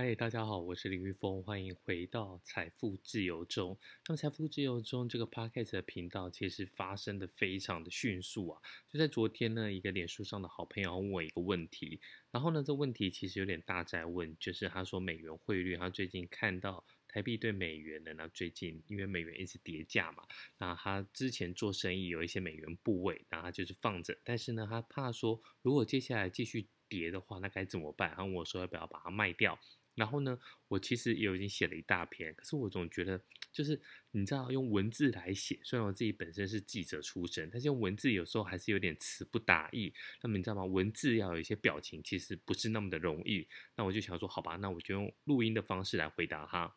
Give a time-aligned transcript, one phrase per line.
[0.00, 3.76] 嗨，大家好，我是林玉峰，欢迎回到财富自由中。
[4.06, 8.62] 那么，财富自由中这个 podcast 的频道其实发生的非常的迅速啊！
[8.88, 12.00] 就在昨天呢，一个脸书上的好朋友问我一个问题，
[12.30, 20.22] 然后呢，这问题其实有点大在问，就是他说美元汇率，他最近看到台币对美元的，那最近因为美元一直跌价嘛，
[20.58, 28.14] 那他之前做生意有一些美元部位，然后他就是放着，但是呢，他怕说如果接下来继续跌的话，那该怎么办？
[28.14, 29.58] 他问我说要不要把它卖掉？
[29.98, 30.38] 然后呢，
[30.68, 33.20] 我其实也已经写了一大篇，可是我总觉得，
[33.50, 33.80] 就是
[34.12, 39.92] 你知道，用文字来写，虽然我自己本身是记者出身，但是用文字有时候还是有点词不达意。
[40.22, 40.64] 那么你知道吗？
[40.64, 43.48] 文字要有一些表情，其实不是那么的容易。
[43.74, 46.76] 那我就想说，好吧，那我就用录音的方式来回答哈。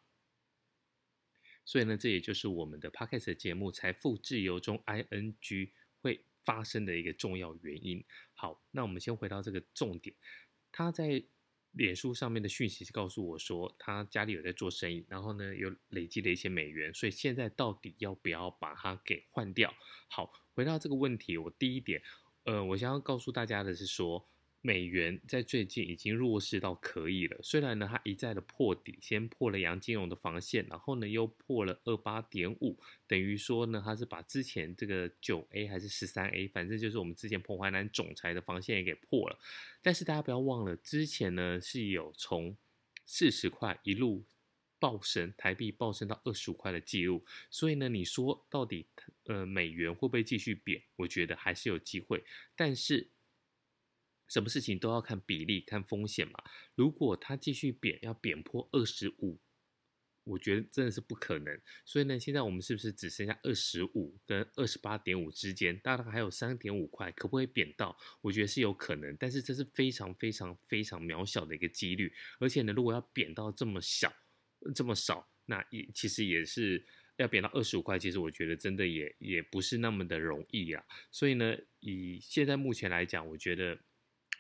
[1.63, 5.69] 所以呢，这也就是我们的 Podcast 节目《财富自由中》ING
[6.01, 8.03] 会发生的一个重要原因。
[8.33, 10.15] 好，那我们先回到这个重点，
[10.71, 11.23] 他在。
[11.71, 19.73] 脸书上面的讯息是告诉我说，他家里有在做生意，然后呢，有累积了一些美元，所以现在到底要不要把它给换掉？
[20.07, 22.01] 好，回到这个问题，我第一点，
[22.43, 24.27] 呃，我想要告诉大家的是说。
[24.63, 39.39] 美元在最近已经弱势到可以了，虽然呢，它一再的破底，先破了杨金荣的防线，然后呢又破了二八点五，等于说呢，它是把之前这个九 A 还是十三 A，反正就是我们之前彭淮南总裁的防线也给破了。
[39.81, 42.55] 但是大家不要忘了，之前呢是有从
[43.03, 44.23] 四十块一路
[44.77, 48.85] 暴升，台币暴升到二十五块的记录，所以呢，你说到底
[49.25, 50.83] 呃美元会不会继续贬？
[50.97, 52.23] 我觉得还是有机会，
[52.55, 53.09] 但是。
[54.31, 56.39] 什么事情都要看比例、看风险嘛。
[56.73, 59.37] 如果它继续贬，要贬破二十五，
[60.23, 61.59] 我觉得真的是不可能。
[61.83, 67.97] 所以呢，现在我们是不是只剩下二十五跟二十八点五之间，大概还有三点五块，可不可以贬到？
[68.21, 72.13] 我觉得是有可能，但是这是非常非常非常渺小的一个几率。
[72.39, 74.13] 而且呢，如果要贬到这么小、
[74.73, 76.85] 这么少，那也其实也是
[77.17, 80.81] 要贬到二十五块，其实我觉得真的也也不是那么的容易啊。
[81.11, 83.77] 所以呢，以现在目前来讲，我觉得。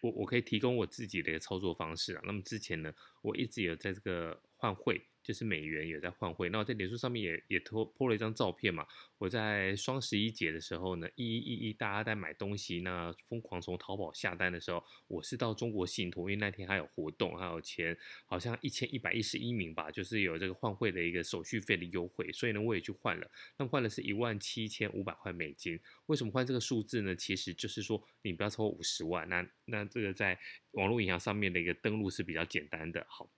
[0.01, 2.21] 我我可以提供我自己的一个操作方式啊。
[2.25, 5.01] 那么之前呢，我一直有在这个换汇。
[5.23, 8.87] 就是美元也在换汇，那我在脸书上面也也托 po 了一张照片嘛。
[9.19, 17.95] 我在双十一节的时候呢，一一一一大家在买东西，那疯狂从淘宝下单的时候，我是到中国信托，因为那天还有活动，还有钱，
[18.25, 23.29] 好像一千一百一十一名吧，就是有这个换汇的一个手续费的优惠，所以呢，我也去换了。
[23.57, 25.79] 那换的是一万七千五百块美金。
[26.07, 27.15] 为什么换这个数字呢？
[27.15, 30.39] 其实就是说你不要超过五十万，那那这个在
[30.71, 33.05] 网络银行上面的一个登录是比较简单的。
[33.09, 33.29] 好。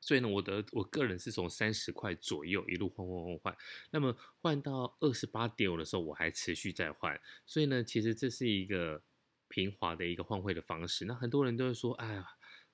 [0.00, 3.56] 所以呢，我的我个人是从三十块左右一路换换换换，
[3.90, 7.18] 那么换到二十八点五的时候，我还持续在换。
[7.46, 9.02] 所以呢，其实这是一个
[9.48, 11.06] 平滑的一个换汇的方式。
[11.06, 12.26] 那很多人都会说，哎呀。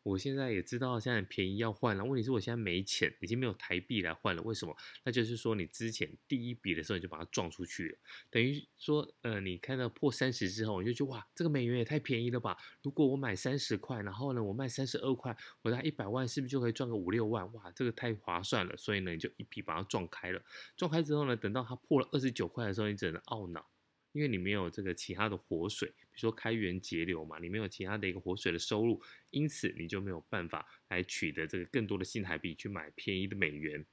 [0.03, 4.43] 我现在也知道现在很便宜要换了，问题是我现在没钱，已经没有台币来换了。
[4.43, 4.75] 为什么？
[5.05, 7.99] 那就是说你之前第一笔的时候你就把它撞出去了，
[8.31, 12.57] 等于说，呃，你看到破三十之后，你就觉哇，这个美元也太便宜了吧？
[12.83, 17.53] 如果我买三十块，然后呢，我卖三十二块，我拿一百万，是不是就可以赚个五六万？
[17.53, 18.77] 哇，这个太划算了。
[18.77, 20.43] 所以呢，你就一笔把它撞开了。
[20.77, 23.67] 撞开之后呢，等到它破了二十九块的时候，你只能懊恼。
[24.13, 33.85] 因为你没有这个其他的活水，比如说开源节流嘛，你没有其他的一个活水的收入，因此你就没有办法来取得这个更多的新台币去买便宜的美元。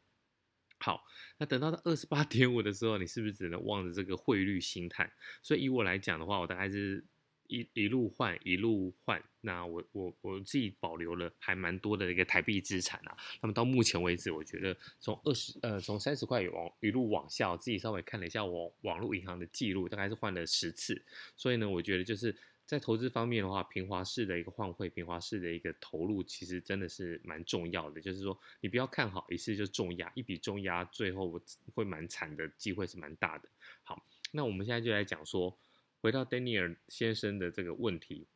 [0.79, 1.03] 好，
[1.37, 5.11] 那等到它二十八点五的时候，你是不是只能望着这个汇率心叹？
[5.41, 7.03] 所以以我来讲的话，我大概是。
[7.47, 13.17] 一一路换一路换，那我我我自己保留了还蛮多的一个台币资产啊。
[13.41, 21.01] 那么到目前为止，我觉得从二十呃从三十块往一路往下，我自己稍微看了一下我网络银行的记录，大概是换了十次。
[21.35, 22.35] 所以呢，我觉得就是
[22.65, 28.01] 在投资方面的话，平滑式的一个换汇，平滑式的一个投入，其实真的是蛮重要的。
[28.01, 31.41] 就是说，你不要看好一次就重压，一笔重压，最后
[31.73, 33.47] 会蛮惨的机会是蛮大的。
[33.83, 35.57] 好，那我们现在就来讲说。
[36.01, 38.27] 回到丹尼尔先生的这个问题，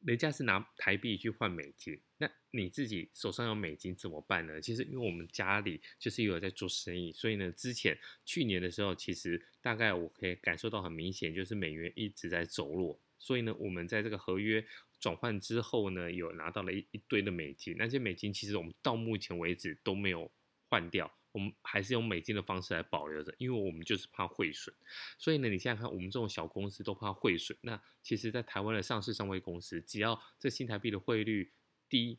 [0.00, 4.60] 人家是拿台币去换美金，那你自己手上有美金怎么办呢？
[4.60, 14.64] 其实因为我们家里就是有在做生意，所以呢，之前去年的时候，其实大概我可以感受到很明显，就是美元一直在走弱，所以呢，我们在这个合约
[15.00, 20.30] 转换之后呢，有拿到了一一堆的美金，那些美金其实我们到目前为止都没有
[20.68, 21.12] 换掉。
[21.32, 24.74] 我们还是用美金的方式来保留着，因为我们就是怕汇损，
[25.18, 27.56] 所以呢，你现在看我们这种小公司都怕汇损。
[27.62, 31.52] 那其实，在台湾的上市上柜公司，只要这新台币的汇率
[31.88, 32.18] 低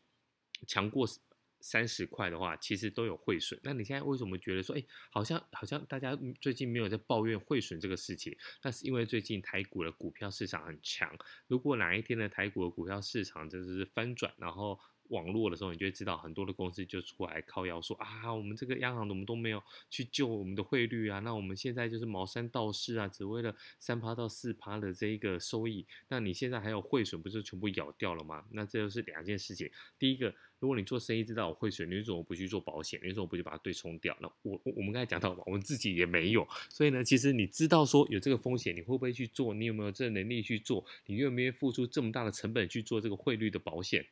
[0.67, 1.07] 强过
[1.59, 3.57] 三十块的话，其实都有汇损。
[3.63, 8.35] 那你现在为什么觉得说，哎，好像好像大家最近没有在抱怨汇损这个事情？
[8.63, 11.17] 那是因为最近台股的股票市场很强。
[11.47, 14.77] 如果哪一天呢，台股的股票市场就是翻转，然后
[15.09, 21.19] 网络的时候，你就会知道很多的公司就出来靠腰说啊，我们这个央行怎么都没有去救我们的汇率啊？
[21.19, 28.45] 那我们现在就是茅山道士啊，只为了三趴到四趴的这一个收益，那你现在还有汇损，不是全部咬掉了吗？
[28.51, 29.69] 那这就是两件事情。
[29.99, 32.99] 第一个，如果你做生意知道我汇损，你为什么不去做保险？
[33.01, 34.15] 你为什么不去把它对冲掉？
[34.19, 39.53] 那我我们刚才讲到，我们自己也没有，所以呢，其实你知道说有这个风险，你会不会去做？
[39.53, 40.85] 你有没有这能力去做？
[41.05, 44.05] 你愿不愿意付出这么大的成本去做这个汇率的保险？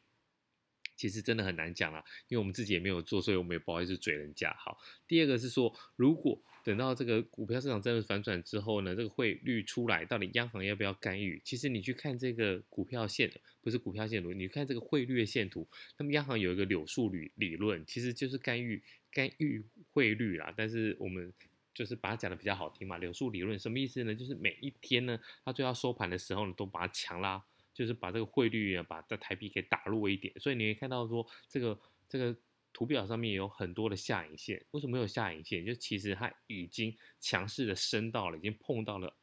[1.02, 4.54] 其实真的很难讲啦，因为我们自己也没有做，所以我们也不好意思嘴人家。
[4.54, 4.78] 好，
[5.08, 11.42] 第二个是说，如果等到这个股票市场真的反转之后呢，这个汇率出来，到底央行要不要干预？
[11.44, 13.32] 其实你去看这个股票线，
[13.62, 15.68] 不是股票线图，你看这个汇率的线图，
[15.98, 20.54] 那么央行有一个柳树理理论，其实就是干预干预汇率啦。
[20.56, 21.34] 但是我们
[21.74, 24.14] 就是把它讲的比较好听嘛，柳树理论什么意思呢？
[24.14, 27.44] 就是每一天呢，它最后收盘的时候呢，都把它强拉。
[27.74, 32.36] 就是把这个汇率啊，把这台币给打弱一点，所以你会看到说，这个这个
[32.74, 34.64] 图表上面有很多的下影线。
[34.72, 35.66] 为什么有下影线？
[35.66, 39.14] 就其实它已经强势的升到了，已经碰到了，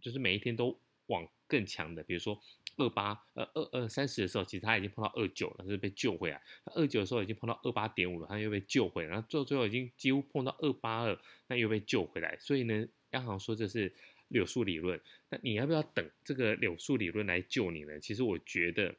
[0.00, 2.40] 就是每一天都往更强的，比如说
[2.76, 6.40] 二八呃二二三十的时候，其实它已经碰到二九了，是被救回来。
[6.74, 11.18] 二九的时候已经碰到二八点五了，它又被救回来，然后最最后已经几乎碰到二八二，
[11.48, 12.38] 那又被救回来。
[12.38, 13.92] 所以呢，央行说这是。
[14.28, 14.98] 柳树理论，
[15.28, 18.00] 那你要不要等这个柳树理论来救你呢？
[18.00, 18.96] 其实我觉得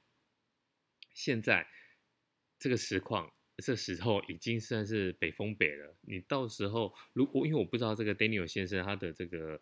[1.15, 1.65] 现在
[2.59, 5.95] 这个实况，这时候已经算是北风北了。
[6.01, 9.59] 你到时候如果因为我不知道这个 Daniel 先生他的这个。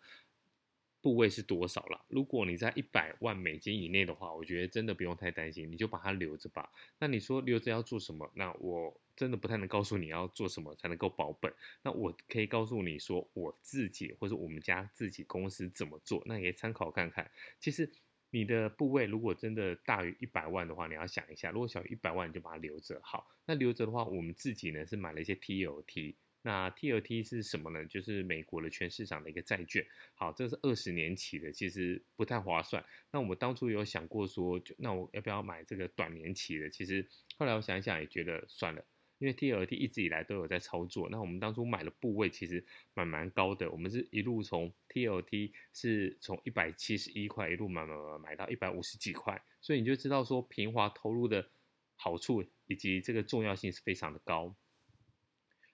[1.00, 2.04] 部位是多少了？
[2.06, 6.70] 如果你在一百万美金以内的话，我觉得真的不用太担心，你就把它留着吧。
[7.00, 8.30] 那你说留着要做什么？
[8.36, 11.52] 那我真的不太能告诉你要做什么才能够保本。
[11.82, 17.30] 那我可以告诉你说我自己或者我们家自己公司怎么做，那也参考看看。
[17.58, 17.90] 其实
[18.30, 23.00] 你的部位如果真的大于一百万的话，你要想一下；如果小于一百万，你就把它留着。
[23.02, 26.16] 好，那留着的话，我们自己呢是买了一些 T O T。
[26.44, 27.84] 那 T O T 是什么呢？
[27.84, 29.86] 就是美国的全市场的一个债券。
[30.14, 32.84] 好，这是二十年期的，其实不太划算。
[33.12, 36.68] 那我们当初有想过说，就那我要不要买这个短年期的？
[36.68, 37.06] 其实
[37.36, 38.84] 后来我想一想，也觉得算了，
[39.22, 41.08] 因为 TLT 一直以来都有在操作。
[41.08, 51.48] 那我们当初买的部位其实蛮蛮高的，我们是一路从 TLT 是从一百七十一块一路买买买买到一百五十几块，所以你就知道说平滑投入的
[51.94, 54.56] 好处以及这个重要性是非常的高。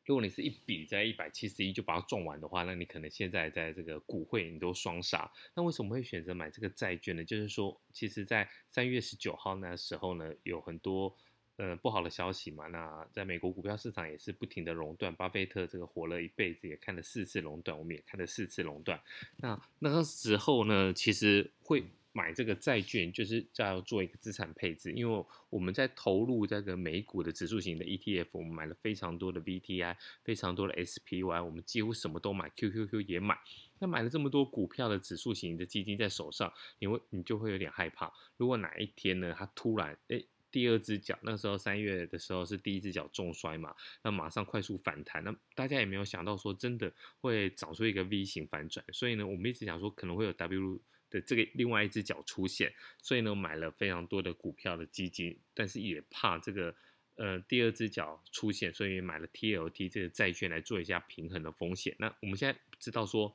[0.04, 5.30] 如果你是一笔在一百七十一就把它赚完的话，那你可能现在在这个股汇你都双杀。
[5.54, 7.22] 那为什么会选择买这个债券呢？
[7.22, 11.14] 就是说，其实，在三月十九号那时候呢，有很多
[11.58, 12.66] 呃不好的消息嘛。
[12.68, 18.98] 那在美国股票市场也是不停的熔断，巴菲特这个活了一辈子也看了四次熔断，我们也看了四次熔断。
[19.36, 21.84] 那那个时候呢，其实会。
[22.10, 29.94] 买这个债券就是要做一个资产配置，因为我们在投入这个美股的指数型的 ETF，我们买了非常多的 VTI，
[30.24, 33.38] 非常多的 SPY，我们几乎什么都买，QQQ 也买。
[33.78, 38.12] 那买了这么多股票的指数型的基金在手上，你会你就会有点害怕。
[38.36, 50.80] 如果哪一天呢，它突然诶第二只脚，那时候三月的时候是第一只脚重摔嘛，那马上快速反弹，那大家也没有想到说真的会长出一个 V 型反转，所以呢，我们一直想说可能会有 W。
[51.10, 56.74] 的这个另外一只脚出现，所以呢，买了非常多的股票的基金，但是也怕这个
[57.14, 61.96] 呃第二只脚出现，所以买了 TLT 这个债券来做一下平衡的风险。
[61.98, 63.34] 那我们现在知道说。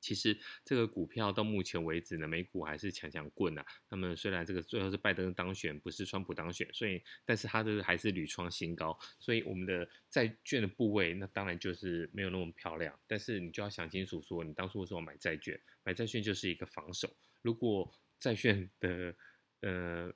[0.00, 3.64] 其实这个股票到目前为止呢，美股还是强强棍呐。
[3.88, 8.98] 那么虽然这个最后是拜登当选，不是川普当选，所以但是它的还是屡创新高。
[9.18, 12.98] 所以我们的债券的部位，那当然就是没有那么漂亮。
[13.06, 15.60] 但是你就要想清楚，说你当初为什么买债券？
[15.82, 17.14] 买债券就是一个防守。
[17.42, 19.14] 如果债券的
[19.60, 20.12] 呃。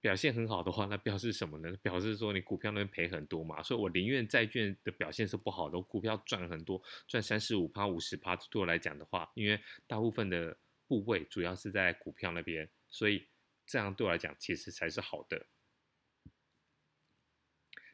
[0.00, 1.76] 表现很好的话，那表示什么呢？
[1.82, 13.26] 表示说你股票那边赔很多嘛，所以我宁愿债券的表现是不好的，股票赚很多，赚三十五趴、五十趴，对我来讲的话，因为大部分的部位主要是在股票那边，所以
[13.66, 15.46] 这样对我来讲其实才是好的。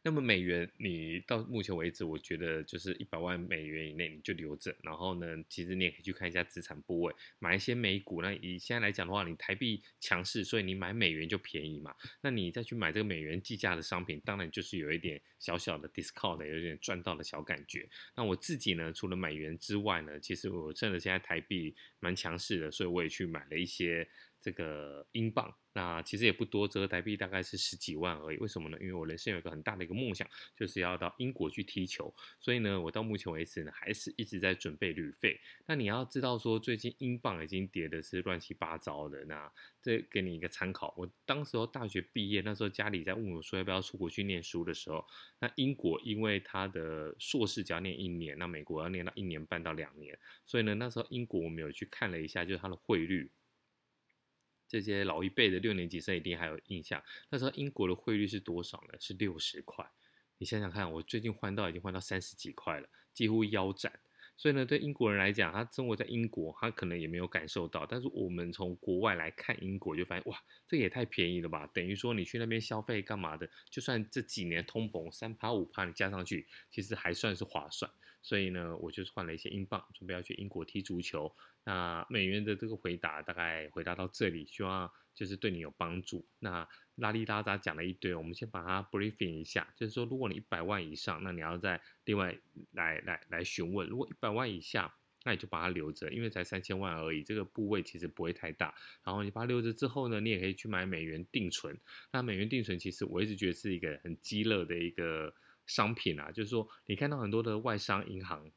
[0.06, 4.76] 那么美元，你到目前为止，我觉得就是一百万美元以内你就留着。
[4.82, 8.20] 然后呢，其实你也可以去看一下资产部位，买一些美股。
[8.20, 11.94] 那以现在来讲的话，你台币强势，所以你买美元就便宜嘛。
[12.20, 17.88] 那你再去买这个美元计价的商品，当然就是有一点小小的 discount，有点赚到的小感觉。
[18.14, 24.06] 那我自己呢，除了美元之外呢，其实我趁着现在台币蛮强势的，所以我也去买了一些。
[24.44, 25.50] 这个英镑。
[25.76, 28.36] 那其实也不多，折合台币大概是十几万而已。
[28.36, 28.78] 为什么呢？
[28.80, 32.14] 因为我人生有一个很大的一个梦想，就是要到英国去踢球。
[32.38, 35.40] 所以呢，我到目前为止呢，还是一直在准备旅费。
[35.66, 39.24] 那你要知道说，最近英镑已经跌的是乱七八糟的。
[39.24, 39.50] 那
[39.82, 40.94] 这给你一个参考。
[40.96, 45.04] 我当时候大学毕业，那时候家里在问我说要不要出国去念书的时候，
[45.40, 50.16] 那英国因为他的硕士只要念一年，那美国要念到一年半到两年。
[50.46, 53.28] 所以呢，那时候英国我们有去看了一下，就是它的汇率。
[54.66, 58.98] 这些老一辈的六年级生一定还有印象，那时候英国的汇率是多少呢？
[58.98, 59.84] 是六十块。
[60.38, 63.92] 你想想看，我最近换到已经换到三十几块了，几乎腰斩。
[64.36, 67.86] 所以呢，对英国人来讲，他生活在英国，他可能也没有感受到。
[67.86, 70.36] 但是我们从国外来看英国，就发现哇，
[70.66, 71.68] 这也太便宜了吧！
[71.72, 77.90] 等于说你去那边消费干嘛的，就算这几年通膨三趴五趴你加上去，其实还算是划算。
[78.22, 81.32] 所以呢，我就是换了一些英镑，准备要去英国踢足球。
[81.62, 86.26] 那美元的这个回答大概回答到这里，希望就是对你有帮助。
[86.38, 92.36] 那拉里拉扎讲了一堆，我们先把它 briefing 一下，就是说，如果你一百万以上，那你要再另外
[92.72, 94.94] 来来来询问；如果一百万以下，
[95.24, 98.74] 那你就把它留着，因为才三千万而已，这个部位其实不会太大。
[99.02, 101.78] 然后你把它留着之后呢，你也可以去买美元定存。
[102.12, 105.34] 那美元定存其实我一直觉得是一个很鸡肋的一个
[105.66, 108.50] 商品啊，就是说你看到很多的外商银行。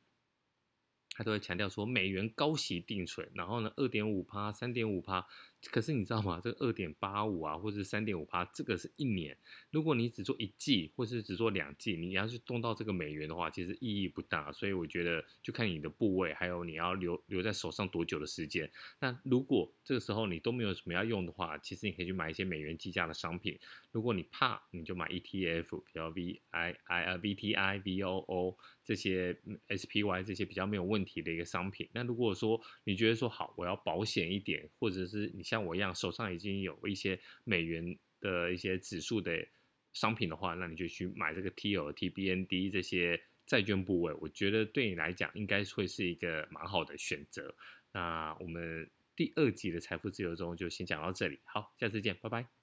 [1.16, 5.26] 他都会强调说美元高息定存，然后呢，二点五趴、三点五趴。
[5.72, 6.40] 可是你知道吗？
[6.42, 9.38] 这个二点八五啊，或者是三点五八，这个是一年。
[9.72, 14.52] 如果你只做一季，或是只做两季，你要是动到这个美元的话，其实意义不大。
[14.52, 18.72] 所以我觉得就看你的部位，还有你要留留在手上多久的时间。
[19.00, 23.60] 那如果这个时候你都没有什么要用的话，其实你可以去买一些美元计价的商品。
[23.92, 29.36] 如果你怕，你就买 ETF，比如 V I I 啊 V T I V O O 这些
[29.68, 31.90] S P Y 这些比较没有问题的一个商品。
[31.94, 35.66] 那如果说你觉得说好，我要保险一点，或者是你像。
[35.66, 39.48] 我一样，手上已经有一些美元的一些指数的
[39.94, 47.56] 商品的话，那你就去买这个 T.O.T.B.N.D 这些债券部位，我觉得对你来讲应该会是一个蛮好的选择。
[47.94, 52.57] 那我们第二集的财富自由中就先讲到这里，好，下次见，拜拜。